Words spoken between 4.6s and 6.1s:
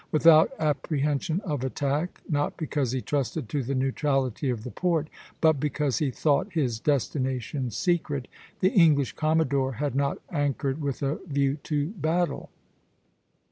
the port but because he